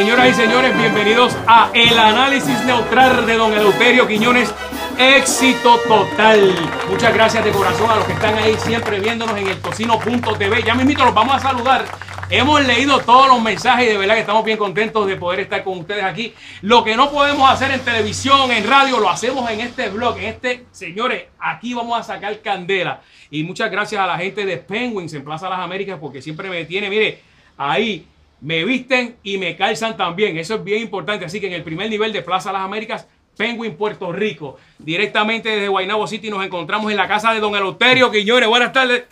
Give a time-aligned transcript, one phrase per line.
[0.00, 4.50] Señoras y señores, bienvenidos a El Análisis Neutral de Don Eleuterio Quiñones.
[4.96, 6.54] Éxito total.
[6.88, 10.62] Muchas gracias de corazón a los que están ahí siempre viéndonos en el tocino.tv.
[10.62, 11.84] Ya mismito los vamos a saludar.
[12.30, 15.62] Hemos leído todos los mensajes y de verdad que estamos bien contentos de poder estar
[15.62, 16.32] con ustedes aquí.
[16.62, 20.24] Lo que no podemos hacer en televisión, en radio, lo hacemos en este blog, en
[20.24, 23.02] este, señores, aquí vamos a sacar candela.
[23.30, 26.64] Y muchas gracias a la gente de Penguins en Plaza Las Américas porque siempre me
[26.64, 27.20] tiene, mire,
[27.58, 28.06] ahí
[28.40, 30.36] me visten y me calzan también.
[30.38, 31.24] Eso es bien importante.
[31.24, 34.58] Así que en el primer nivel de Plaza Las Américas, Penguin, Puerto Rico.
[34.78, 38.48] Directamente desde Guaynabo City nos encontramos en la casa de Don Eleuterio Quiñones.
[38.48, 39.04] Buenas tardes.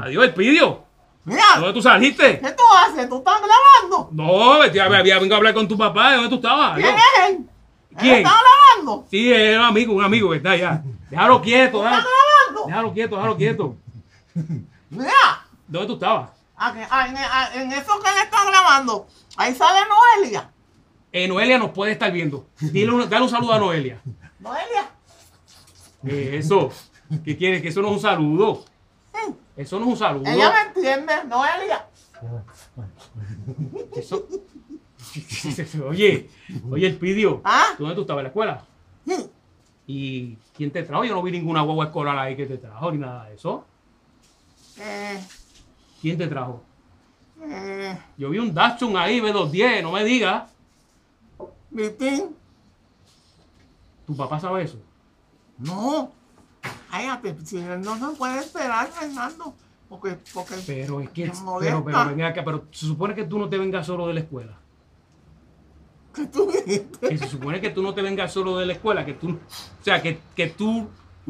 [0.00, 0.84] Adiós, el pidio.
[1.24, 2.40] Mira, ¿Dónde tú saliste?
[2.40, 3.08] ¿qué tú haces?
[3.08, 4.08] ¿Tú estás grabando?
[4.12, 6.14] No, ya había vengo a hablar con tu papá.
[6.14, 6.74] ¿Dónde tú estabas?
[6.76, 7.00] ¿Quién Adiós.
[7.02, 7.36] es él?
[7.36, 8.16] ¿Él ¿Quién?
[8.16, 9.06] está grabando?
[9.10, 10.82] Sí, es un amigo, un amigo que está allá.
[11.10, 12.08] Déjalo quieto, ¿Está déjalo,
[12.46, 12.66] grabando?
[12.68, 13.76] déjalo quieto, déjalo quieto.
[14.90, 16.30] Mira, ¿Dónde tú estabas?
[16.60, 20.50] A que- a- en, eso que él está grabando, ahí sale Noelia.
[21.12, 22.46] Eh, Noelia nos puede estar viendo.
[22.60, 24.00] Dile un, dale un saludo a Noelia.
[24.38, 24.90] Noelia.
[26.04, 26.70] ¿Qué es eso?
[27.24, 27.60] ¿Qué quieres?
[27.62, 28.64] Que eso no es un saludo.
[29.12, 30.30] Mm, Eso no es un saludo.
[30.30, 31.86] Ella me entiende, Noelia.
[33.96, 34.26] Eso-
[35.88, 36.30] Oye,
[36.70, 37.40] oye, el pidió.
[37.44, 37.74] ¿Ah?
[37.78, 38.64] ¿Dónde tú estabas en la escuela?
[39.06, 39.22] Mm,
[39.88, 41.04] ¿Y quién te trajo?
[41.04, 43.64] Yo no vi ninguna guagua escolar ahí que te trajo ni nada de eso.
[44.78, 45.20] Eh,
[46.00, 46.62] ¿Quién te trajo?
[47.42, 50.50] eh, Yo vi un Datsun ahí, B210, no me digas.
[51.70, 52.36] Vitín.
[54.06, 54.78] ¿Tu papá sabe eso?
[55.58, 56.10] No.
[56.90, 59.54] Cállate, si él no se puede esperar, Fernando.
[59.88, 63.38] Porque, porque Pero es que, me pero, pero, ven acá, pero se supone que tú
[63.38, 64.56] no te vengas solo de la escuela.
[66.14, 67.08] ¿Qué tú dijiste?
[67.08, 69.84] Que se supone que tú no te vengas solo de la escuela, que tú, o
[69.84, 70.88] sea, que, que tú.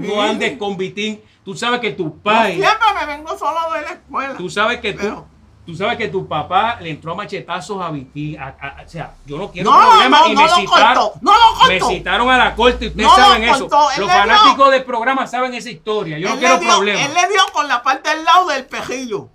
[0.08, 1.20] No andes con Vitín.
[1.44, 4.34] Tú sabes que tu Yo pai, siempre me vengo solo de la escuela.
[4.36, 5.26] tú sabes que tú, Pero-
[5.66, 8.38] tú sabes que tu papá le entró a machetazos a Vitín.
[8.38, 11.08] a- a- o sea, yo no quiero No, problemas no, y no me lo citaron,
[11.22, 11.94] no lo me cortó.
[11.94, 13.69] citaron a la corte y ustedes No lo saben eso.
[13.70, 16.19] Los dio- fanáticos del programa saben esa historia.
[16.19, 17.06] Yo no quiero dio, problemas.
[17.06, 19.28] él le dio con la parte del lado del pejillo.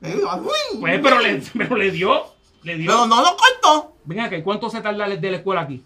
[0.00, 2.24] Le dio, uy, Pues, pero le, pero le dio,
[2.62, 2.90] le dio.
[2.90, 3.92] pero no lo cortó.
[4.04, 5.82] Ven acá, ¿y cuánto se tarda de la escuela aquí?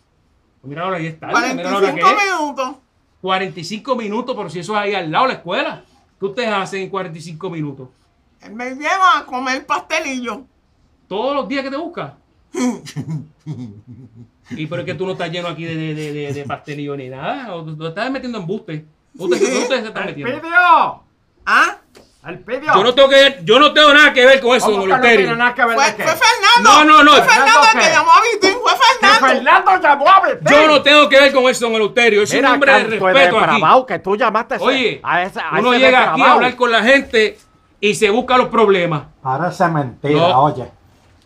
[0.60, 1.28] Pues mira ahora, ahí está.
[1.28, 2.76] Mira ahora 45 que es.
[3.20, 3.22] Minutos.
[3.22, 5.84] 45 minutos, pero si eso es ahí al lado de la escuela.
[6.18, 7.88] ¿Qué ustedes hacen en 45 minutos?
[8.50, 10.42] Me lleva a comer pastelillo.
[11.08, 12.16] ¿Todos los días que te busca?
[14.50, 17.54] y pero es que tú no estás lleno aquí de, de, de, pastelillo ni nada.
[17.54, 18.84] O tú estás metiendo embuste.
[19.14, 19.44] ¿Dónde Sí.
[19.44, 20.40] dónde ustedes se están ¡El metiendo?
[20.42, 21.02] pidió!
[21.46, 21.79] ¿Ah?
[22.22, 24.88] Yo no tengo que ver, yo no tengo nada que ver con eso, ¿Cómo don
[24.90, 26.62] no tiene nada que ver Fue, fue Fernando.
[26.62, 27.12] No, no, no.
[27.12, 28.58] Fue Fernando el ¿Fernando que llamó a Vitín.
[28.60, 29.26] Fue ¡Que Fernando.
[29.26, 30.46] Fernando llamó a Vitín!
[30.50, 32.22] Yo no tengo que ver con eso, don Eleuterio.
[32.22, 33.24] Es un hombre de respeto aquí.
[33.38, 36.56] depravado, que tú llamaste ese- Oye, a ese, a uno ese llega aquí a hablar
[36.56, 37.38] con la gente
[37.80, 39.04] y se busca los problemas.
[39.22, 40.42] Parece mentira, No.
[40.42, 40.70] oye.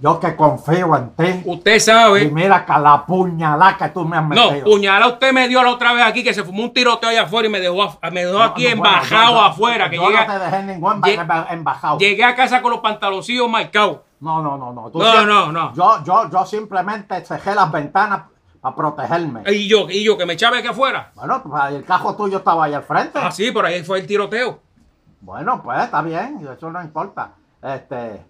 [0.04, 1.42] Yo que confío en ti.
[1.46, 2.28] Usted Y sabe.
[2.30, 4.66] mira que la puñalada que tú me has No, metido.
[4.66, 7.48] puñalada usted me dio la otra vez aquí que se fumó un tiroteo allá afuera
[7.48, 9.88] y me dejó, me dejó No, aquí no, embajado bueno, afuera.
[9.88, 11.02] Que yo llegué, no te dejé ningún
[11.48, 11.96] embajado.
[11.98, 14.00] llegué a casa con los pantaloncillos marcados.
[14.20, 14.90] No, no, no, no.
[14.90, 15.72] Tú No, siempre- no, no.
[15.74, 18.24] Yo, yo, yo simplemente cerré las ventanas
[18.60, 19.42] para protegerme.
[19.50, 21.12] Y yo, y yo que me echaba aquí afuera.
[21.14, 23.18] Bueno, pues el cajo tuyo estaba ahí al frente.
[23.22, 24.60] Ah, sí, por ahí fue el tiroteo.
[25.22, 27.30] Bueno, pues está bien, eso no importa.
[27.62, 28.22] Este,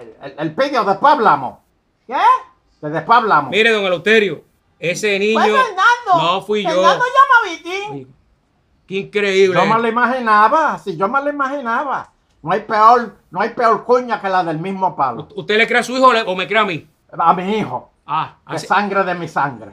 [0.00, 1.58] el, el, el pidio, después hablamos.
[2.06, 2.14] ¿Qué?
[2.80, 3.50] Que después hablamos.
[3.50, 4.42] Mire, don Eleuterio,
[4.78, 5.40] ese niño.
[5.40, 6.22] Fue Fernando.
[6.22, 6.70] No fui yo.
[6.70, 8.14] Fernando llama a Vitín.
[8.86, 9.58] Qué increíble.
[9.60, 12.10] Yo me lo imaginaba, si yo me lo imaginaba.
[12.42, 15.28] No hay peor, no hay peor cuña que la del mismo palo.
[15.36, 16.88] ¿Usted le cree a su hijo o me cree a mí?
[17.16, 19.70] A mi hijo, Ah, de así- sangre de mi sangre.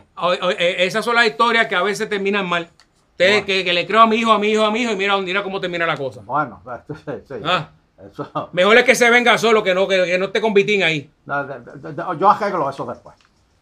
[0.59, 2.69] eh, esas son las historias que a veces terminan mal.
[3.12, 3.46] Usted Bueno.
[3.47, 5.18] que, que le creo a mi hijo, a mi hijo, a mi hijo y mira,
[5.18, 6.22] mira cómo termina la cosa.
[6.24, 7.34] Bueno, sí, sí.
[7.44, 7.69] Ah.
[8.05, 10.83] Eso, Mejor es que se venga solo que no, que, que no esté con Vitín
[10.83, 11.09] ahí.
[11.25, 13.15] de- de- de- de- yo arreglo eso después.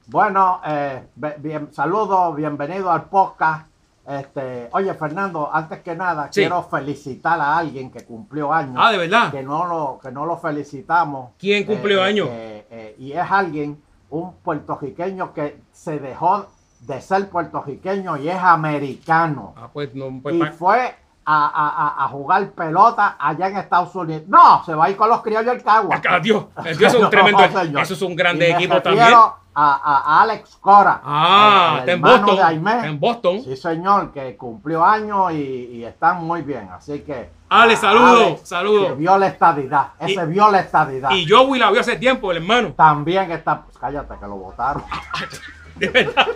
[0.08, 1.04] Bueno, eh,
[1.40, 3.68] bien, saludos, bienvenido al podcast.
[4.08, 6.42] Este, oye, Fernando, antes que nada, Sí.
[6.42, 8.76] quiero felicitar a alguien que cumplió años.
[8.78, 9.32] Ah, de verdad.
[9.32, 11.32] que no lo, que no lo felicitamos.
[11.38, 12.28] ¿Quién cumplió Eh, años?
[12.32, 16.46] eh, y es alguien, un puertorriqueño que se dejó
[16.82, 19.54] de ser puertorriqueño y es americano.
[19.58, 20.96] Ah, pues no, pues y fue
[21.30, 24.24] a, a- a- a jugar pelota allá en Estados Unidos.
[24.28, 26.00] No, se va a ir con los criollos del Cagua.
[26.24, 27.40] Dios, eso es un tremendo.
[27.50, 27.82] señor.
[27.82, 29.14] Eso es un grande equipo también.
[29.60, 31.02] A, a- Alex Cora.
[31.04, 32.36] Ah, el- el está en hermano Boston.
[32.38, 32.72] de Aimé.
[32.76, 33.42] Está en Boston.
[33.44, 36.70] Sí, señor, que cumplió años y, y están muy bien.
[36.72, 37.32] Así que.
[37.50, 38.86] Alex, saludo, Alex, saludo.
[38.88, 39.88] Que vio la estadidad.
[40.00, 41.10] Ese Y- vio la estadidad.
[41.12, 42.74] Y Joey la vio hace tiempo, el hermano.
[42.78, 43.64] También está.
[43.64, 44.84] pues, cállate, que lo votaron.
[45.80, 46.28] De verdad.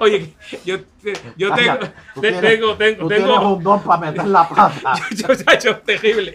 [0.00, 0.34] Oye,
[0.64, 0.76] yo,
[1.36, 1.78] yo tengo,
[2.14, 3.54] tú tienes- tengo, tengo, tienes tengo.
[3.54, 4.94] un don para meter la pata.
[5.10, 6.34] Yo, yo, yo, terrible.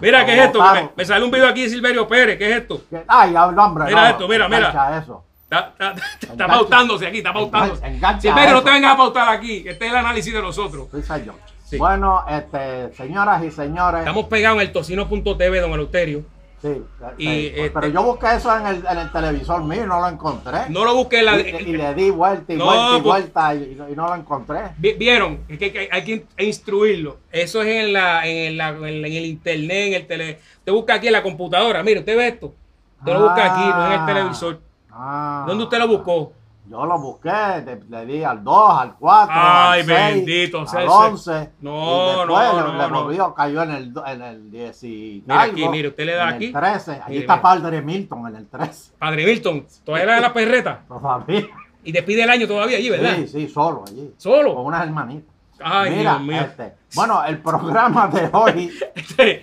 [0.00, 0.62] Mira, ¿qué es esto?
[0.72, 2.38] Me, me sale un video aquí de Silverio Pérez.
[2.38, 2.82] ¿Qué es esto?
[3.06, 3.84] Ay, hablo, hombre.
[3.86, 4.98] Mira no, esto, mira, mira.
[4.98, 5.24] Eso.
[5.50, 7.82] Está, está- pautándose aquí, está pautándose.
[7.82, 9.64] Engan- engancha Silverio, no te vengas a pautar aquí.
[9.66, 10.88] Este es el análisis de nosotros.
[10.94, 11.34] Sí, señor.
[11.64, 11.78] Sí.
[11.78, 14.00] Bueno, este, señoras y señores.
[14.00, 16.22] Estamos pegados en el tocino.tv, don Eleuterio.
[16.60, 16.82] Sí,
[17.18, 20.00] Y, sí, este- pero yo busqué eso en el, en el televisor mío y no
[20.00, 20.68] lo encontré.
[20.70, 21.38] No lo busqué en la.
[21.40, 24.14] y, y le di vuelta y No, vuelta y pues- vuelta y, y no lo
[24.16, 24.58] encontré.
[24.78, 27.18] Vi- Vieron, Es que, que hay que instruirlo.
[27.30, 30.40] Eso es en la, en la, en el internet, en el tele.
[30.58, 31.82] Usted busca aquí en la computadora.
[31.84, 32.52] Mire, usted ve esto.
[32.98, 34.06] Usted lo busca aquí, no en el Ah.
[34.06, 34.60] televisor.
[34.90, 35.44] Ah.
[35.46, 36.32] ¿Dónde usted lo buscó?
[36.70, 37.30] Yo lo busqué,
[37.64, 40.88] le, le di al 2, al 4, Ay, al 6, bendito al el Señor.
[41.12, 41.50] 11.
[41.60, 41.72] No,
[42.12, 42.90] y después no, le, no, le no.
[42.90, 46.28] movió, cayó en el, en el 10 y Mira algo, aquí, mire, usted le da
[46.28, 46.46] en aquí.
[46.46, 46.92] el 13.
[46.92, 47.42] Ahí Mire, está mire.
[47.42, 48.92] Padre Milton en el 13.
[48.98, 50.82] Padre Milton, todavía era de la perreta.
[50.88, 51.46] Todavía.
[51.84, 53.16] Y despide el año todavía allí, ¿verdad?
[53.16, 54.12] Sí, sí, solo allí.
[54.18, 54.54] Solo.
[54.54, 55.34] Con unas hermanitas.
[55.60, 56.40] Ay, Mira, Dios mío.
[56.42, 59.42] este, bueno, el programa de hoy, Este,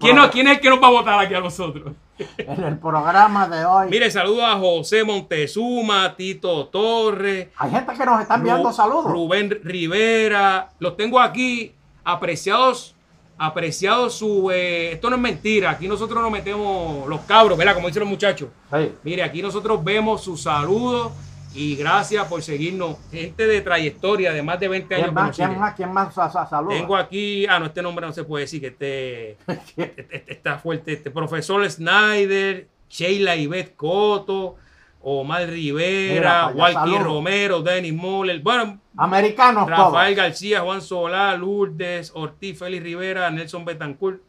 [0.00, 1.92] ¿Quién, no- quién es el que nos va a votar aquí a nosotros?
[2.36, 8.04] en el programa de hoy, Mire, saludo a José Montezuma, Tito Torres, hay gente que
[8.04, 9.06] nos está enviando Ru- saludos.
[9.10, 11.72] Rubén Rivera, los tengo aquí,
[12.04, 12.94] apreciados,
[13.38, 14.50] apreciados su...
[14.50, 17.72] eh, esto no es mentira, aquí nosotros nos metemos los cabros, ¿verdad?
[17.74, 18.50] Como dicen los muchachos.
[18.70, 18.92] Sí.
[19.02, 21.12] Mire, aquí nosotros vemos sus saludos
[21.54, 22.96] y gracias por seguirnos.
[23.10, 25.06] Gente de trayectoria de más de 20 años.
[25.06, 25.36] ¿Quién que más?
[25.36, 25.74] ¿Quién más?
[25.74, 26.74] ¿Quién más sa- sa- saluda?
[26.76, 30.58] Tengo aquí, ah, no, este nombre no se puede decir, que este, este- este está
[30.58, 30.92] fuerte.
[30.92, 34.56] Este profesor Snyder, Sheila Ivette Coto,
[35.02, 37.02] Omar Rivera, Walkie saludos.
[37.04, 40.26] Romero, Dennis Moller, bueno, Americanos Rafael todos.
[40.28, 44.20] García, Juan Solá, Lourdes, Ortiz, Félix Rivera, Nelson Betancourt.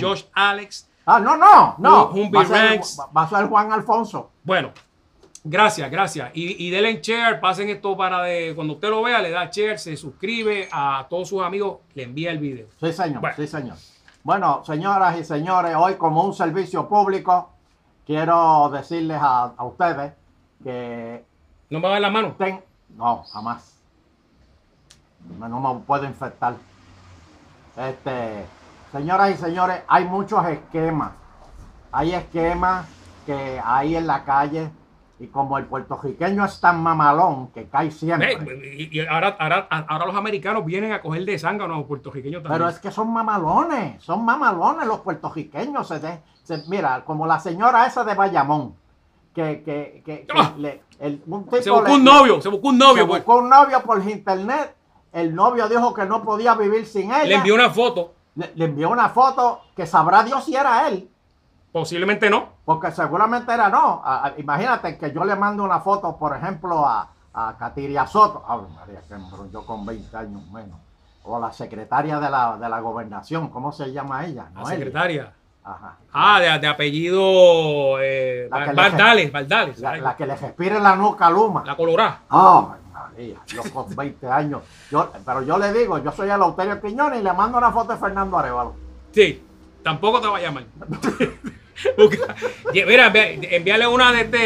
[0.00, 0.90] Josh Alex.
[1.06, 2.06] Ah, no, no, no.
[2.08, 2.98] Humby Va a, ser, Ranks.
[3.16, 4.30] va a ser Juan Alfonso.
[4.44, 4.72] Bueno,
[5.44, 6.30] gracias, gracias.
[6.34, 9.46] Y, y denle en share, pasen esto para de, cuando usted lo vea, le da
[9.50, 12.66] share, se suscribe a todos sus amigos, le envía el video.
[12.80, 13.36] Sí, señor, Bueno.
[13.36, 13.76] sí, señor.
[14.22, 17.50] Bueno, señoras y señores, hoy como un servicio público,
[18.06, 20.12] quiero decirles a, a ustedes
[20.62, 21.24] que
[21.70, 22.34] ¿No me va a dar la mano?
[22.38, 22.62] ten...
[22.96, 23.74] No, jamás.
[25.38, 26.54] No, no me puedo infectar.
[27.76, 28.44] Este,
[28.92, 31.12] señoras y señores, hay muchos esquemas.
[31.92, 32.86] Hay esquemas
[33.26, 34.70] que hay en la calle
[35.20, 38.34] y como el puertorriqueño es tan mamalón que cae siempre.
[38.34, 42.42] Eh, y, ahora, ahora, ahora los americanos vienen a coger de sangre a los puertorriqueños
[42.42, 42.58] también.
[42.60, 45.88] Pero es que son mamalones, son mamalones los puertorriqueños.
[45.88, 48.74] Se de- se- mira, como la señora esa de Bayamón,
[49.34, 50.52] que, que, que, que Ah.
[50.56, 53.02] le- el- un tipo se buscó le- un novio, se buscó un novio.
[53.02, 53.24] se pues.
[53.24, 54.74] buscó un novio por internet.
[55.12, 57.24] El novio dijo que no podía vivir sin ella.
[57.24, 61.08] Le envió una foto, Le- le envió una foto que sabrá Dios si era él.
[61.72, 62.48] Posiblemente no.
[62.64, 64.02] Porque seguramente era no.
[64.36, 68.44] Imagínate que yo le mando una foto, por ejemplo, a, a Katiria Soto.
[68.46, 70.78] Ay, María, que yo con 20 años menos.
[71.24, 73.48] O la secretaria de la, de la gobernación.
[73.48, 74.46] ¿Cómo se llama ella?
[74.54, 75.32] La secretaria.
[75.64, 75.96] Ajá.
[76.14, 79.78] Ah, de, de apellido eh, Bardales, Bardales.
[79.80, 81.62] La, la que le respire la nuca a Luma.
[81.66, 82.20] La colorá.
[82.30, 84.62] Ay, María, yo con 20 años.
[84.90, 87.92] Yo, pero yo le digo, yo soy el Lauterio Quiñones y le mando una foto
[87.92, 88.74] de Fernando Arevalo.
[89.12, 89.44] Sí,
[89.82, 90.64] tampoco te va a llamar.
[92.72, 94.38] Mira, envíale una de este,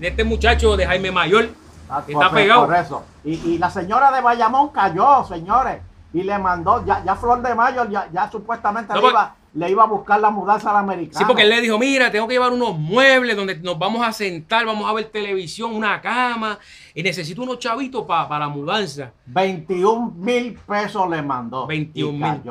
[0.00, 1.48] de, este muchacho de Jaime Mayor,
[1.88, 2.66] Ah, que por- está pegado.
[2.66, 3.04] Por eso.
[3.24, 5.78] Y, y la señora de Bayamón cayó, señores.
[6.14, 9.70] Y le mandó, ya, ya Flor de Mayo, ya, ya supuestamente No, le, iba, le
[9.70, 11.18] iba a buscar la mudanza a la americana.
[11.18, 14.12] Sí, porque él le dijo, mira, tengo que llevar unos muebles donde nos vamos a
[14.12, 16.58] sentar, vamos a ver televisión, una cama,
[16.94, 19.10] y necesito unos chavitos pa- para la mudanza.
[19.26, 21.66] 21 mil pesos le mandó.
[21.66, 22.42] 21 y mil.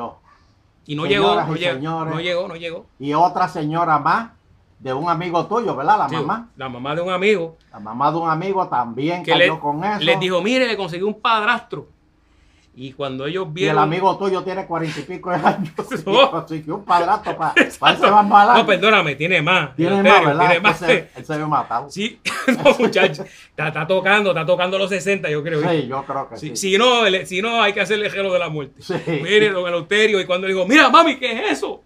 [0.86, 2.86] Y no llegó, no y llegó, no llegó, no llegó.
[2.98, 4.30] Y otra señora más,
[4.80, 5.98] de un amigo tuyo, ¿verdad?
[5.98, 6.48] La Sí, mamá.
[6.56, 9.84] La mamá de un amigo La mamá de un amigo también que cayó le, con
[9.84, 10.00] eso.
[10.00, 11.86] les dijo, mire, le conseguí un padrastro.
[12.74, 13.78] Y cuando ellos y el vieron...
[13.82, 15.72] amigo tuyo tiene cuarenta y pico de años.
[16.06, 16.30] No.
[16.30, 19.76] Consiguió un padrastro para ese van para No, perdóname, tiene más.
[19.76, 20.38] Tiene en más, ¿verdad?
[20.40, 20.78] Tiene Él más.
[20.78, 21.90] se, él se ve matado.
[21.90, 22.18] Sí,
[22.64, 23.24] no, muchacho.
[23.24, 25.60] Está, está tocando, está tocando los 60, yo creo.
[25.70, 26.56] Sí, yo creo que sí.
[26.56, 28.80] si no, el- si no, hay que hacerle el gelo de la muerte.
[28.82, 28.94] Sí.
[29.06, 31.82] Mire, don Eleuterio, y cuando le dijo, mira, mami, ¿qué es eso?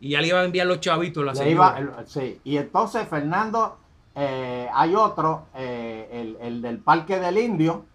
[0.00, 1.76] Y ya le iba a enviar los chavitos la Le señora.
[1.80, 2.40] iba- el- sí.
[2.42, 3.78] Y entonces, Fernando,
[4.16, 7.86] eh, hay otro, eh, el, el del Parque del Indio,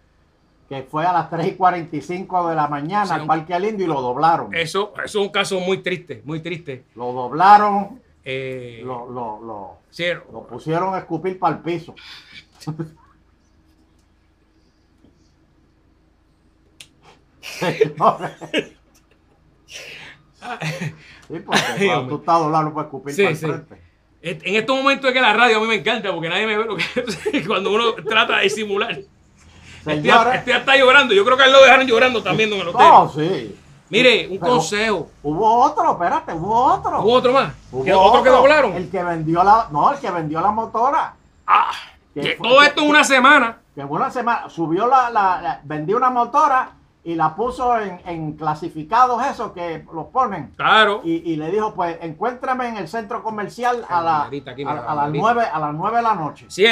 [0.70, 3.86] que fue a las 3 y 45 de la mañana Sí, al Parque del Indio
[3.86, 4.54] y lo doblaron.
[4.54, 6.84] Eso, eso es un caso muy triste, muy triste.
[6.94, 11.92] Lo doblaron, Eh, lo, lo, lo, sí, lo pusieron a escupir para el piso.
[20.40, 23.76] Sí, porque Ay, tú estás doblado no puedes escupir Sí, para el frente.
[24.22, 26.64] en estos momentos es que la radio a mí me encanta porque nadie me ve
[26.64, 28.98] lo que cuando uno trata de disimular.
[29.86, 31.14] Estoy, estoy hasta llorando.
[31.14, 32.88] Yo creo que a él lo dejaron llorando también, don Eleuterio.
[32.88, 33.56] no, sí.
[33.88, 35.08] Mire, un Pero- consejo.
[35.22, 37.00] Hubo otro, espérate, hubo otro.
[37.02, 37.52] ¿Hubo otro más?
[37.72, 38.72] Hubo ¿Que ¿Otro que doblaron?
[38.74, 41.14] El que vendió la, no, el que vendió la motora.
[41.46, 41.70] Ah,
[42.14, 43.58] Que que fue- todo esto en una semana.
[43.74, 46.70] Que en una semana subió la, la, la- vendió una motora
[47.02, 50.52] y la puso en, en clasificados esos que los ponen.
[50.56, 51.00] Claro.
[51.02, 54.74] Y, y le dijo, pues encuéntrame en el centro comercial a, la, aquí, a, a
[54.74, 55.18] las camarita.
[55.22, 56.46] nueve, a las nueve de la noche.
[56.48, 56.64] Sí,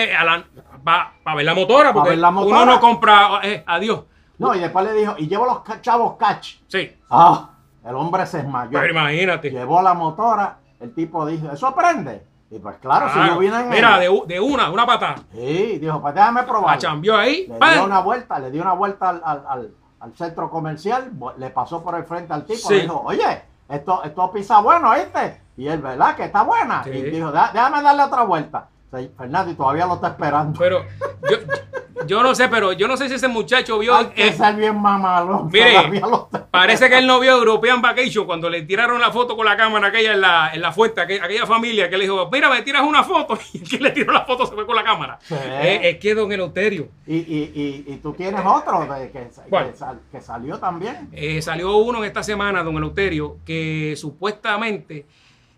[0.85, 2.63] para ver la motora, porque ver la motora.
[2.63, 3.41] uno no compra.
[3.43, 4.03] eh, adiós.
[4.39, 6.57] No, y después le dijo, y llevo los chavos catch.
[6.69, 6.93] Sí.
[7.11, 7.51] Ah,
[7.85, 8.71] el hombre se desmayó.
[8.73, 9.51] Pero imagínate.
[9.51, 12.25] Llevó la motora, el tipo dijo, ¿eso prende?
[12.51, 14.11] Y pues claro, si yo vine en Mira, ella.
[14.11, 15.17] de, de una, una patada.
[15.33, 16.77] Sí, dijo, pues déjame probar.
[16.77, 17.47] La chambió ahí.
[17.49, 17.73] Le ¡pam!
[17.75, 21.83] dio una vuelta, le dio una vuelta al, al- al- al centro comercial, le pasó
[21.83, 22.75] por el frente al tipo, Sí.
[22.75, 25.41] le dijo, oye, esto, esto pisa bueno, ¿viste?
[25.57, 26.15] Y él, ¿verdad?
[26.17, 26.85] Que está buena.
[26.85, 26.91] Sí.
[26.91, 28.69] Y dijo, "Dé- déjame darle otra vuelta.
[28.91, 30.59] Fernando, y todavía lo está esperando.
[30.59, 30.83] Pero
[31.31, 31.37] yo,
[32.09, 33.95] yo no sé, pero yo no sé si ese muchacho vio.
[33.95, 35.45] Hay que ser bien mamalo.
[35.53, 36.03] Mire,
[36.51, 39.89] Parece que él no vio European Vacation cuando le tiraron la foto con la cámara
[39.89, 42.83] aquella en la, en la fuente, aquella, aquella familia que le dijo, mira, me tiras
[42.83, 43.39] una foto.
[43.53, 45.19] Y el que le tiró la foto se fue con la cámara.
[45.23, 45.35] Sí.
[45.39, 46.89] Eh, es que don Eleuterio.
[47.07, 47.53] Y, y,
[47.87, 49.71] y, y tú tienes otro de que, ¿Cuál?
[49.71, 51.09] que, sal- que salió también.
[51.13, 55.07] Eh, salió uno en esta semana, don Eleuterio, que supuestamente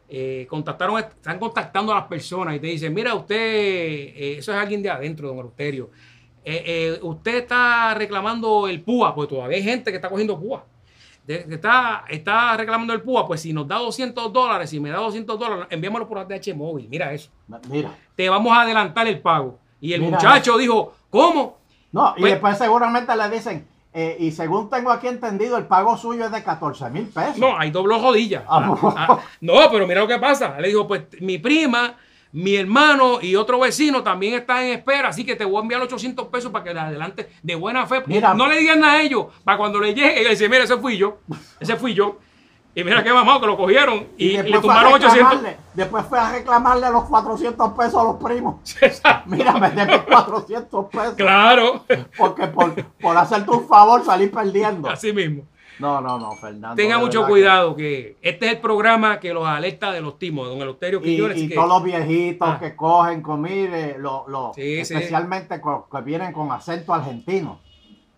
[0.09, 4.59] eh, contactaron, están contactando a las personas y te dicen, mira, usted, eh, eso es
[4.59, 5.91] alguien de adentro, don Eleuterio.
[6.45, 10.65] Eh, eh, usted está reclamando el PUA, pues todavía hay gente que está cogiendo PUA.
[11.27, 14.99] De- está, está reclamando el PUA, pues si nos da 200 dólares, si me da
[14.99, 16.89] 200 dólares, enviámoslo por ATH móvil.
[16.89, 17.31] Mira eso.
[17.69, 17.95] Mira.
[18.17, 19.59] Te vamos a adelantar el pago.
[19.81, 21.59] Y el Mira muchacho dijo, ¿cómo?
[21.93, 25.97] No, y Pues- después seguramente le dicen, eh, y según tengo aquí entendido, el pago
[25.97, 27.39] suyo es de 14 mil pesos.
[27.39, 28.45] No, ahí dobló rodillas.
[28.49, 30.59] Ah, Ah, ah, no, pero mira lo que pasa.
[30.61, 31.97] Le dijo, pues mi prima,
[32.33, 35.81] mi hermano y otro vecino también están en espera, así que te voy a enviar
[35.83, 38.03] 800 pesos para que le adelante de buena fe.
[38.07, 38.35] Mira.
[38.35, 41.19] no le digan nada a ellos, para cuando le llegue, dice, mira, ese fui yo,
[41.59, 42.19] ese fui yo.
[42.73, 45.19] Y mira qué mamado que lo cogieron y, y le tumbaron 800.
[45.43, 48.57] reclamarle- Después fue a reclamarle los 400 pesos a los primos.
[49.27, 51.15] Mira, me debes 400 pesos.
[51.17, 51.85] claro,
[52.17, 54.89] Porque por, por hacerte un favor salí perdiendo.
[54.89, 55.43] así mismo.
[55.79, 56.77] No, no, no, Fernando.
[56.77, 60.59] Tenga mucho cuidado, que este es el programa que los alerta de los timos, don
[60.61, 61.39] Eleuterio Y, Quiñones.
[61.39, 62.59] y que- todos los viejitos Ah.
[62.61, 64.95] que cogen con, mire, lo, lo- Sí, sí.
[64.95, 67.61] especialmente co- que vienen con acento argentino.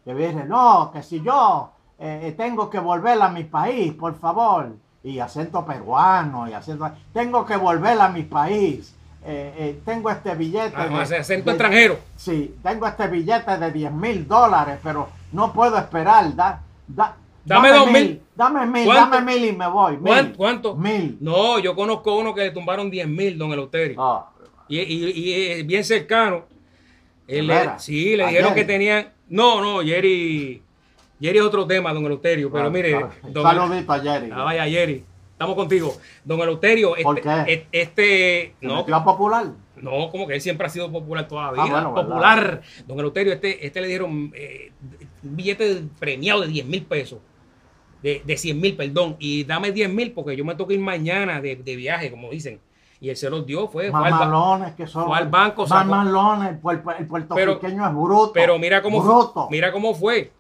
[0.04, 1.70] Que vienen, no, que si yo
[2.04, 4.70] eh, tengo que volver a mi país, por favor.
[5.04, 6.90] Y acento peruano, y acento.
[7.12, 8.96] Tengo que volver a mi país.
[9.24, 10.74] eh, eh, tengo este billete.
[10.76, 11.96] Ah, de- acento de- extranjero.
[12.16, 16.34] Sí, tengo este billete de 10 mil dólares, pero no puedo esperar.
[16.34, 18.20] Da, da- Dame dos mil.
[18.34, 19.16] Dame mil, ¿Cuánto?
[19.16, 19.92] dame mil y me voy.
[19.92, 20.02] Mil.
[20.02, 20.74] ¿Cuán- ¿Cuánto?
[20.76, 21.16] Mil.
[21.20, 23.96] No, yo conozco uno que le tumbaron 10 mil, don Eleuterio.
[24.02, 24.28] Ah,
[24.68, 26.46] Y, y- y es bien cercano.
[27.26, 29.08] Él sí, le ¿A dijeron que tenían.
[29.28, 30.62] No, no, Jerry.
[31.20, 32.50] Jerry es otro tema, don Eleuterio.
[32.50, 34.30] Pero ah, mire, ah, don, Saludito a Jerry.
[34.32, 35.04] Ah, vaya, Jerry.
[35.32, 35.94] Estamos contigo.
[36.24, 37.30] Don Eleuterio, este, ¿Por qué?
[37.52, 39.46] e- este ¿Se no, metió popular?
[39.76, 41.62] no, como que él siempre ha sido popular toda la vida.
[41.64, 42.08] Ah, bueno, ¿verdad?
[42.08, 42.62] popular.
[42.86, 44.72] Don Eleuterio, este, este le dieron eh,
[45.22, 47.18] un billete premiado de 10 mil pesos.
[48.02, 49.16] De, de 100 mil, perdón.
[49.18, 52.60] Y dame 10 mil porque yo me que ir mañana de, de viaje, como dicen.
[53.00, 54.12] Y él se los dio, fue, fue al
[54.76, 55.06] que son.
[55.06, 55.80] fue al banco, sacó-
[56.48, 58.32] el, el puertorriqueño es bruto.
[58.32, 59.48] Pero mira cómo bruto.
[59.50, 60.32] Mira cómo fue.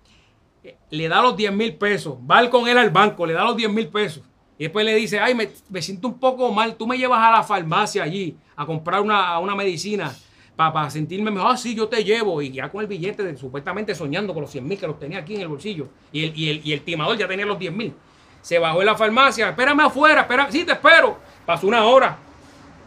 [0.90, 2.16] Le da los 10 mil pesos.
[2.30, 4.22] Va con él al banco, le da los 10 mil pesos.
[4.58, 6.76] Y después le dice, ay, me, me siento un poco mal.
[6.76, 10.14] Tú me llevas a la farmacia allí a comprar una, una medicina
[10.56, 11.52] para sentirme mejor.
[11.52, 12.40] Ah, sí, yo te llevo.
[12.42, 15.18] Y ya con el billete, de- supuestamente soñando con los 100 mil que los tenía
[15.18, 15.88] aquí en el bolsillo.
[16.12, 17.94] Y el, y el, y el timador ya tenía los 10 mil.
[18.40, 19.48] Se bajó en la farmacia.
[19.50, 20.50] Espérame afuera, espera.
[20.50, 21.16] Sí, te espero.
[21.46, 22.16] Pasó una hora.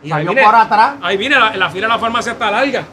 [0.02, 0.96] Y ahí Salió viene- por atrás.
[1.02, 2.84] Ahí viene la, la fila de la farmacia está larga.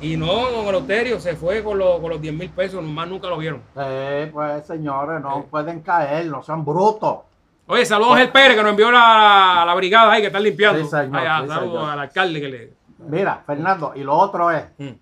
[0.00, 3.26] Y no, don Eleuterio se fue con, los- con los 10 mil pesos, más nunca
[3.28, 3.60] lo vieron.
[3.76, 7.18] Eh, pues señores, no pueden caer, no sean brutos.
[7.66, 10.82] Oye, saludos a Ángel Pérez que nos envió la, la brigada ahí que están limpiando.
[10.82, 11.90] Sí, señor, Ay, sí, saludos señor.
[11.90, 12.77] al alcalde que le.
[12.98, 14.96] Mira, Fernando, y lo otro es, Mm.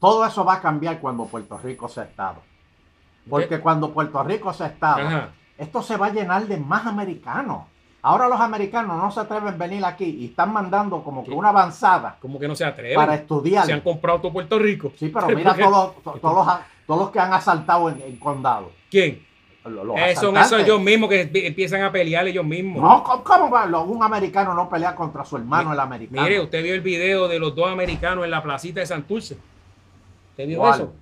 [0.00, 2.42] todo eso va a cambiar cuando Puerto Rico sea Estado.
[3.28, 3.60] Porque ¿Qué?
[3.60, 5.28] cuando Puerto Rico sea Estado, Ajá.
[5.58, 7.64] esto se va a llenar de más americanos.
[8.02, 11.50] Ahora los americanos no se atreven a venir aquí y están mandando como que una
[11.50, 12.96] avanzada Como que no se atreven.
[12.96, 13.66] para estudiar.
[13.66, 14.90] Se han comprado todo Puerto Rico.
[14.96, 18.72] Sí, pero mira todos los, todos los que han asaltado en, en condado.
[18.90, 19.22] ¿Quién?
[19.64, 22.82] Los, los Eh, son esos ellos mismos que empi- empiezan a pelear ellos mismos.
[22.82, 23.66] No, ¿cómo, cómo va?
[23.82, 26.22] Un americano no pelea contra su hermano, el americano.
[26.22, 29.36] Mire, usted vio el video de los dos americanos en la placita de Santurce.
[30.30, 30.74] ¿Usted vio ¿Cuál?
[30.80, 30.92] eso?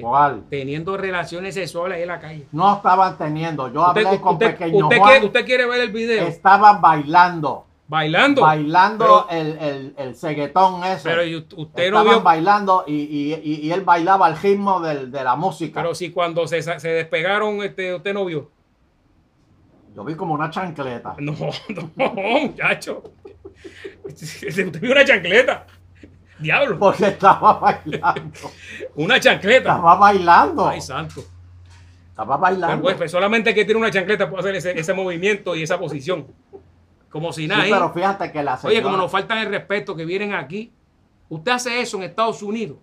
[0.00, 0.44] ¿Cuál?
[0.50, 2.46] Teniendo relaciones sexuales ahí en la calle.
[2.52, 3.72] No estaban teniendo.
[3.72, 5.10] Yo hablé Usted, con usted- pequeño usted Juan.
[5.10, 6.26] quiere, usted quiere ver el video.
[6.26, 7.64] Estaban bailando.
[7.88, 8.42] Bailando.
[8.42, 11.08] bailando Pero- el, el, el ceguetón ese.
[11.08, 11.22] Pero
[11.56, 12.20] usted no vio.
[12.20, 15.82] bailando y, y, y, él bailaba al ritmo del- de la música.
[15.82, 18.50] Pero si cuando se, se despegaron, este, usted no vio.
[19.94, 21.14] Yo vi como una chancleta.
[21.20, 21.32] No,
[21.96, 23.04] no, muchacho.
[24.04, 25.66] Usted vio una chancleta.
[26.38, 26.78] Diablo.
[26.78, 28.50] Porque estaba bailando.
[28.96, 29.70] Una chancleta.
[29.70, 30.68] Estaba bailando.
[30.68, 31.22] Ay, santo.
[32.10, 32.82] Estaba Pero, bailando.
[32.82, 36.26] pues, pues, solamente que tiene una chancleta puede hacer ese, ese movimiento y esa posición.
[37.16, 37.62] Como si Sí, nada.
[37.62, 37.70] ahí.
[37.70, 38.74] pero fíjate que la señora...
[38.74, 40.70] Oye, como nos faltan el respeto que vienen aquí.
[41.30, 42.76] Usted hace eso en Estados Unidos.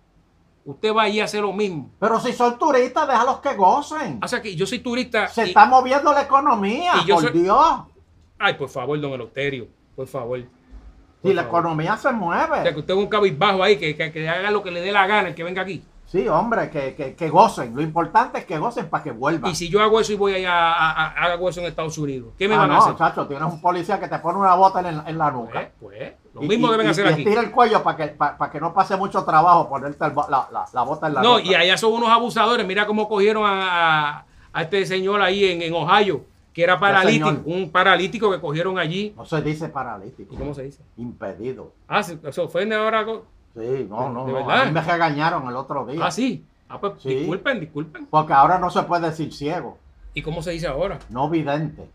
[0.65, 1.91] Usted va allí a hacer lo mismo.
[1.99, 4.19] Pero si son turistas, déjalos que gocen.
[4.23, 5.27] O sea que yo soy turista.
[5.27, 7.65] Se y- está moviendo la economía, y yo por soy- Dios.
[8.39, 9.67] Ay, por favor, don Eleuterio.
[9.95, 10.39] Por favor.
[11.21, 11.59] Por Si la favor.
[11.59, 12.73] economía se O sea, mueve.
[12.73, 15.05] que usted es un cabizbajo ahí, que, que, que haga lo que le dé la
[15.05, 15.83] gana el que venga aquí.
[16.13, 17.75] Sí, hombre, que, que, que gocen.
[17.75, 19.49] Lo importante es que gocen para que vuelvan.
[19.49, 21.97] Y si yo hago eso y voy allá a, a- a- hago eso en Estados
[21.97, 22.95] Unidos, ¿qué me ah, van a no, hacer?
[22.97, 25.71] chacho, tienes un policía que te pone una bota en, en la nuca.
[25.79, 27.23] Pues, pues, lo Y- mismo y- deben y- hacer aquí.
[27.23, 30.65] estira el cuello para que, para, que no pase mucho trabajo ponerte el la, la-
[30.71, 31.49] la bota en la No, nuca.
[31.49, 32.67] y allá son unos abusadores.
[32.67, 37.29] Mira cómo cogieron a, a- a este señor ahí en, en Ohio, que era paralítico,
[37.29, 37.41] señor?
[37.47, 39.15] un paralítico que cogieron allí.
[39.17, 40.35] No se dice paralítico.
[40.35, 40.83] ¿Y cómo se dice?
[40.97, 41.73] Impedido.
[41.87, 43.03] Ah, se, se ofende ahora.
[43.03, 44.49] con- Sí, no, no, ¿De no.
[44.49, 46.03] A mí me regañaron el otro día.
[46.05, 46.45] Ah, sí.
[46.69, 47.13] Ah, pues Sí.
[47.13, 48.07] disculpen, disculpen.
[48.07, 49.77] Porque ahora no se puede decir ciego,
[50.15, 50.99] ¿Y cómo se dice ahora?
[51.09, 51.89] no vidente.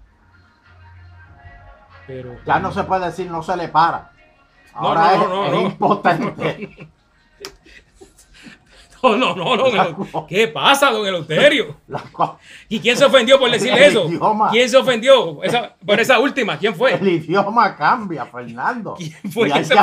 [2.07, 4.11] Pero Ya no se puede decir no se le para.
[4.75, 5.61] No, Ahora no, es, no, es no.
[5.63, 6.89] impotente.
[9.17, 10.27] No, no, no, don Eleuterio.
[10.29, 11.77] ¿Qué pasa, don Eleuterio?
[12.69, 14.09] ¿Y quién se ofendió por decirle El eso?
[14.09, 14.51] idioma.
[14.51, 16.59] ¿Quién se ofendió esa- por esa última?
[16.59, 16.95] ¿Quién fue?
[16.95, 18.95] El idioma cambia, Fernando.
[18.97, 19.81] ¿Quién fue que hay se que,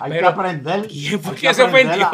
[0.00, 0.86] hay aprender.
[0.88, 2.10] ¿quién fue hay que se ofendió?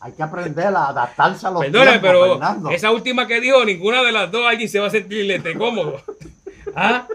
[0.00, 2.70] hay que aprender a adaptarse a los Perdone, tiempos, pero Fernando.
[2.70, 6.00] esa última que dijo, ninguna de las dos alguien se va a sentir este, cómodo.
[6.76, 7.06] ¿Ah?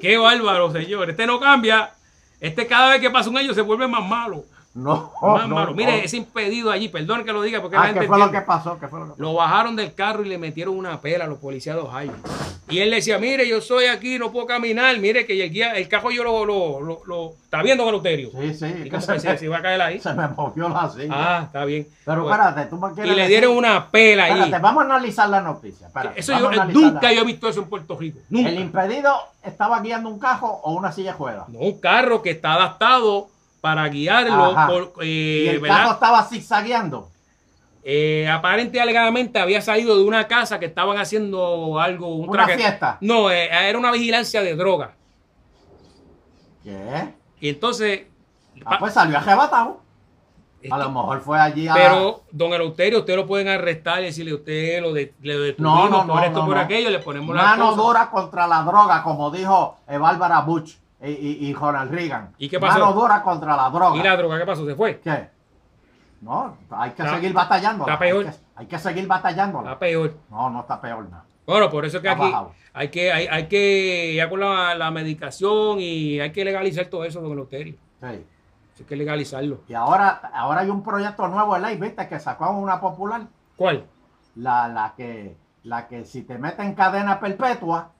[0.00, 1.08] Qué bárbaro, señor.
[1.10, 1.92] Este no cambia.
[2.40, 4.44] Este cada vez que pasa un año se vuelve más malo.
[4.74, 5.12] No,
[5.46, 5.72] no.
[5.72, 8.30] Mire, ese impedido allí, perdón que lo diga porque la Ah, gente ¿qué fue lo
[8.32, 8.78] que pasó?
[8.80, 9.22] ¿Qué fue lo que pasó?
[9.22, 12.12] Lo bajaron del carro y le metieron una pela a los policías de Ohio.
[12.68, 15.74] Y él le decía, mire, yo soy aquí, no puedo caminar, mire que el, guía,
[15.74, 18.30] el cajo yo lo, lo, lo, lo- está viendo con Euterio.
[18.32, 18.66] Sí, sí.
[18.86, 20.00] ¿Y que se, me, se iba a caer ahí?
[20.00, 21.08] se me movió la silla.
[21.12, 21.86] Ah, está bien.
[22.04, 24.32] pero espérate, tú me y quieres le decir- dero una pela ahí.
[24.40, 25.86] Espérate, vamos a analizar la noticia.
[25.86, 26.72] espérate, Eso yo, analizarla.
[26.92, 28.18] nunca yo he visto eso en Puerto Rico.
[28.30, 28.48] Nunca.
[28.48, 31.48] ¿El impedido estaba guiando un cajo o una silla de ruedas?
[31.50, 33.28] No, un carro que está adaptado
[33.64, 34.54] para guiarlo.
[34.68, 35.78] Por, y eh, el ¿verdad?
[35.78, 37.08] cajo estaba zigzagueando.
[37.82, 42.14] Eh, aparente y alegadamente había salido de una casa que estaban haciendo algo.
[42.14, 42.98] Un Una traque- fiesta.
[43.00, 44.96] No, eh, era una vigilancia de droga.
[46.62, 47.14] ¿Qué?
[47.40, 48.02] Y entonces.
[48.66, 49.80] Ah, pues salió arrebatado.
[50.60, 51.72] es A lo mejor fue allí a...
[51.72, 56.06] pero, don Eleuterio, usted lo pueden arrestar y decirle, usted lo, de, detuvimos No, no,
[56.06, 59.30] por no, esto, no, por aquello, le ponemos la Mano dura contra la droga, como
[59.30, 60.74] dijo Bárbara Bush
[61.04, 62.34] y, y, y Ronald Reagan.
[62.38, 62.78] ¿Y qué pasó?
[62.80, 63.96] Mano dura contra la droga.
[63.96, 64.66] ¿Y la droga qué pasó?
[64.66, 65.00] ¿Se fue?
[65.00, 65.28] ¿Qué?
[66.20, 67.84] No, hay que Está- seguir batallando.
[67.84, 68.24] está peor.
[68.26, 69.58] Hay que, hay que seguir batallando.
[69.60, 70.14] Está peor.
[70.30, 71.24] No, no está peor nada.
[71.46, 72.52] Bueno, por eso es que Ha aquí bajado.
[72.72, 77.04] hay que, hay, hay que, ya con la, la medicación y hay que legalizar todo
[77.04, 77.74] eso, don Eleuterio.
[78.00, 78.06] Sí.
[78.06, 79.60] Hay que legalizarlo.
[79.68, 82.08] Y ahora, ahora hay un proyecto nuevo de ley, ¿viste?
[82.08, 83.22] Que sacó una popular.
[83.56, 83.84] ¿Cuál?
[84.36, 87.90] La, la que la que si te meten en cadena perpetua.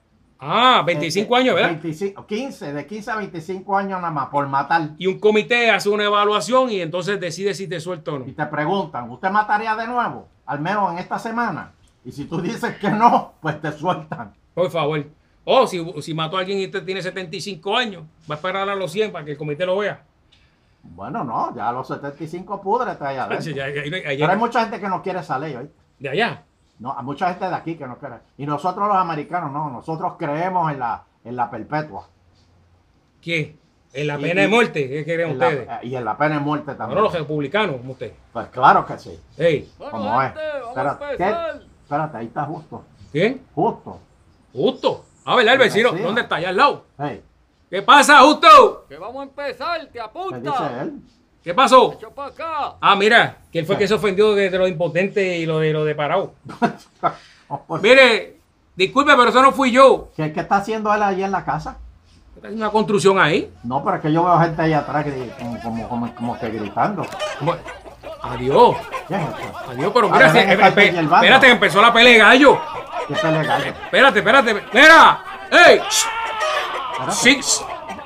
[0.47, 1.69] Ah, 25 eh, años, ¿verdad?
[1.71, 4.89] 25, 15, de 15 a 25 años nada más por matar.
[4.97, 8.27] Y un comité hace una evaluación y entonces decide si te suelta o no.
[8.27, 10.27] Y te preguntan, ¿usted mataría de nuevo?
[10.45, 11.71] Al menos en esta semana.
[12.03, 14.33] Y si tú dices que no, pues te sueltan.
[14.53, 15.03] Por favor.
[15.43, 18.75] O si, si mató a alguien y usted tiene 75 años, va a esperar a
[18.75, 20.03] los 100 para que el comité lo vea.
[20.83, 23.51] Bueno, no, ya a los 75 pudres allá adentro.
[23.53, 25.69] Ya- ya- ya- Pero hay mucha gente que no quiere esa ley hoy.
[25.99, 26.43] De allá.
[26.79, 28.15] No, hay mucha gente de aquí que no quiere.
[28.37, 32.07] Y nosotros los americanos no, nosotros creemos en la, en la perpetua.
[33.21, 33.57] ¿Qué?
[33.93, 35.69] En la pena y- de muerte, ¿qué creen la- ustedes?
[35.83, 36.97] y en la pena de muerte también.
[36.97, 38.11] Ahora los republicanos, como usted.
[38.33, 39.17] Pues claro que sí.
[39.37, 40.33] Hey, Como es.
[40.67, 41.35] Espérate, ¿qué?
[41.83, 42.83] Espérate, ahí está justo.
[43.13, 43.39] ¿qué?
[43.55, 43.99] Justo.
[44.53, 45.05] Justo.
[45.23, 45.99] A ver, el vecino, Sí.
[45.99, 46.35] ¿dónde está?
[46.35, 46.85] Allá al lado.
[46.99, 47.23] Hey,
[47.69, 48.85] ¿Qué pasa, Justo?
[48.87, 50.37] Que vamos a empezar, te ¿qué apunta.
[50.37, 51.01] dice él?
[51.45, 51.95] ¿Qué pasó?
[52.81, 55.59] Ah, mira, que él fue el que se ofendió de, de lo impotente y lo
[55.59, 56.33] de lo de parado.
[57.81, 58.37] Mire,
[58.75, 60.09] disculpe, pero eso no fui yo.
[60.17, 61.77] ¿Qué, qué está haciendo él allí en la casa?
[62.35, 63.53] Está haciendo una construcción ahí.
[63.63, 66.49] No, pero es que yo veo gente ahí atrás gri- como, como, como, como que
[66.49, 67.05] gritando.
[67.37, 67.55] ¿Cómo?
[68.23, 68.75] Adiós.
[69.07, 69.59] ¿Qué es esto?
[69.69, 71.15] Adiós, pero Ah, mira, si- estar espe- hierbando.
[71.17, 72.59] espérate, que empezó la pelea de gallo.
[73.07, 73.65] ¿Qué pelea gallo?
[73.83, 74.53] Espérate, espérate.
[74.73, 75.79] Mira, ¡Ey!
[75.79, 77.11] Espérate.
[77.11, 77.61] Sí, shh.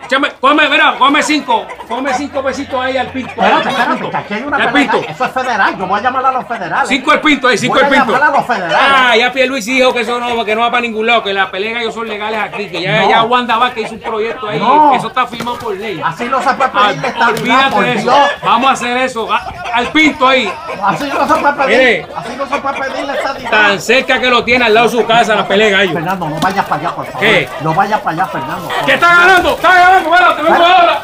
[0.10, 1.68] Échame, come, mira, come cinco.
[1.88, 3.30] Come cinco pesitos ahí al pinto.
[3.30, 4.74] Espérate, espérate, que aquí hay una pelea.
[4.74, 5.02] pinto.
[5.08, 5.78] Eso es federal.
[5.78, 6.90] Yo voy a llamar a los federales.
[6.90, 8.12] Cinco el pinto ahí, cinco Voy el a pinto.
[8.14, 8.78] llamar a los federales.
[8.82, 11.50] Ah, ya Luis dijo que eso no, que no va para ningún lado, que las
[11.52, 13.10] peleas ellos son legales aquí, que ya, No.
[13.10, 14.96] ya Wanda Vázquez hizo un proyecto ahí, No.
[14.96, 16.02] eso está firmado por ley.
[16.04, 18.02] Así no se puede Ah, pedir la estabilidad, por eso.
[18.02, 18.18] Dios.
[18.44, 19.32] Vamos a hacer eso.
[19.32, 20.52] A- al pinto ahí.
[20.84, 21.68] Así no se puede pedir.
[21.78, 22.08] Mire.
[22.16, 23.52] Así no se puede pedir la estabilidad.
[23.52, 25.94] Tan cerca que lo tiene al lado de su casa la pelea gallo.
[25.94, 27.20] Fernando, no vayas para allá, por favor.
[27.22, 27.48] ¿Qué?
[27.62, 28.70] No vayas para allá, Fernando.
[28.88, 29.50] ¿Qué está ganando?
[29.52, 29.99] ¡Está ganando!
[30.08, 31.02] ¡Bueno, te vengo ahora!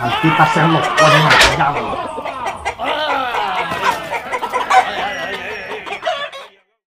[0.00, 2.33] Maldita sean los.